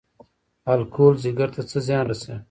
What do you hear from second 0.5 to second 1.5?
الکول ځیګر